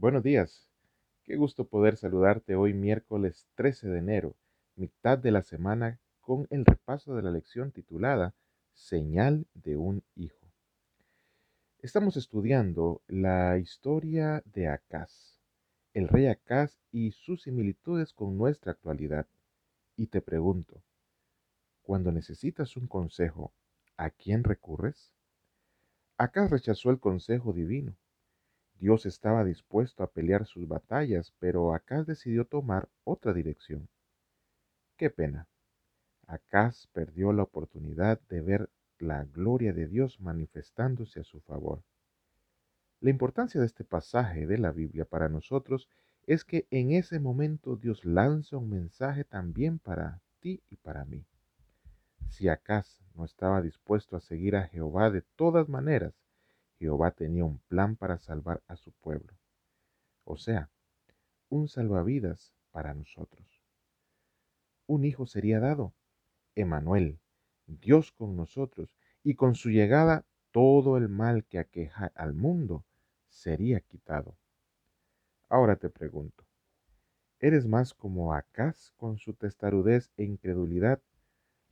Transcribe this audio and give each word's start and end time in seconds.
Buenos 0.00 0.22
días. 0.22 0.70
Qué 1.24 1.34
gusto 1.34 1.66
poder 1.66 1.96
saludarte 1.96 2.54
hoy 2.54 2.72
miércoles 2.72 3.48
13 3.56 3.88
de 3.88 3.98
enero, 3.98 4.36
mitad 4.76 5.18
de 5.18 5.32
la 5.32 5.42
semana, 5.42 5.98
con 6.20 6.46
el 6.50 6.64
repaso 6.64 7.16
de 7.16 7.22
la 7.22 7.32
lección 7.32 7.72
titulada 7.72 8.32
Señal 8.74 9.48
de 9.54 9.76
un 9.76 10.04
hijo. 10.14 10.46
Estamos 11.80 12.16
estudiando 12.16 13.02
la 13.08 13.58
historia 13.58 14.40
de 14.44 14.68
Acaz, 14.68 15.40
el 15.94 16.06
rey 16.06 16.28
Acaz 16.28 16.78
y 16.92 17.10
sus 17.10 17.42
similitudes 17.42 18.12
con 18.12 18.38
nuestra 18.38 18.70
actualidad. 18.70 19.26
Y 19.96 20.06
te 20.06 20.20
pregunto, 20.20 20.80
cuando 21.82 22.12
necesitas 22.12 22.76
un 22.76 22.86
consejo, 22.86 23.52
¿a 23.96 24.10
quién 24.10 24.44
recurres? 24.44 25.12
Acaz 26.18 26.52
rechazó 26.52 26.90
el 26.90 27.00
consejo 27.00 27.52
divino 27.52 27.96
Dios 28.78 29.06
estaba 29.06 29.44
dispuesto 29.44 30.04
a 30.04 30.10
pelear 30.10 30.46
sus 30.46 30.68
batallas, 30.68 31.32
pero 31.40 31.74
Acaz 31.74 32.06
decidió 32.06 32.44
tomar 32.44 32.88
otra 33.04 33.32
dirección. 33.32 33.88
Qué 34.96 35.10
pena. 35.10 35.48
Acaz 36.26 36.86
perdió 36.88 37.32
la 37.32 37.42
oportunidad 37.42 38.20
de 38.28 38.40
ver 38.40 38.70
la 38.98 39.24
gloria 39.24 39.72
de 39.72 39.88
Dios 39.88 40.20
manifestándose 40.20 41.20
a 41.20 41.24
su 41.24 41.40
favor. 41.40 41.82
La 43.00 43.10
importancia 43.10 43.60
de 43.60 43.66
este 43.66 43.84
pasaje 43.84 44.46
de 44.46 44.58
la 44.58 44.72
Biblia 44.72 45.04
para 45.04 45.28
nosotros 45.28 45.88
es 46.26 46.44
que 46.44 46.66
en 46.70 46.92
ese 46.92 47.20
momento 47.20 47.76
Dios 47.76 48.04
lanza 48.04 48.58
un 48.58 48.70
mensaje 48.70 49.24
también 49.24 49.78
para 49.78 50.20
ti 50.40 50.62
y 50.68 50.76
para 50.76 51.04
mí. 51.04 51.24
Si 52.28 52.48
Acaz 52.48 53.00
no 53.14 53.24
estaba 53.24 53.62
dispuesto 53.62 54.16
a 54.16 54.20
seguir 54.20 54.54
a 54.56 54.68
Jehová 54.68 55.10
de 55.10 55.22
todas 55.22 55.68
maneras, 55.68 56.14
Jehová 56.78 57.10
tenía 57.10 57.44
un 57.44 57.58
plan 57.68 57.96
para 57.96 58.18
salvar 58.18 58.62
a 58.66 58.76
su 58.76 58.92
pueblo, 58.92 59.34
o 60.24 60.36
sea, 60.36 60.70
un 61.48 61.68
salvavidas 61.68 62.52
para 62.70 62.94
nosotros. 62.94 63.62
Un 64.86 65.04
hijo 65.04 65.26
sería 65.26 65.60
dado, 65.60 65.92
Emanuel, 66.54 67.18
Dios 67.66 68.12
con 68.12 68.36
nosotros, 68.36 68.94
y 69.22 69.34
con 69.34 69.54
su 69.54 69.70
llegada 69.70 70.24
todo 70.52 70.96
el 70.96 71.08
mal 71.08 71.44
que 71.44 71.58
aqueja 71.58 72.12
al 72.14 72.32
mundo 72.32 72.84
sería 73.28 73.80
quitado. 73.80 74.36
Ahora 75.48 75.76
te 75.76 75.90
pregunto, 75.90 76.44
¿eres 77.40 77.66
más 77.66 77.94
como 77.94 78.32
Acaz 78.32 78.92
con 78.96 79.18
su 79.18 79.34
testarudez 79.34 80.10
e 80.16 80.24
incredulidad? 80.24 81.02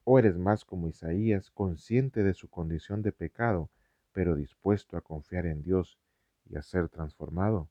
¿O 0.05 0.19
eres 0.19 0.37
más 0.37 0.65
como 0.65 0.89
Isaías, 0.89 1.51
consciente 1.51 2.23
de 2.23 2.35
su 2.35 2.49
condición 2.49 3.03
de 3.03 3.13
pecado, 3.13 3.71
pero 4.17 4.35
dispuesto 4.35 4.97
a 4.97 5.03
confiar 5.03 5.45
en 5.45 5.61
Dios 5.61 5.99
y 6.47 6.57
a 6.57 6.63
ser 6.63 6.89
transformado? 6.89 7.69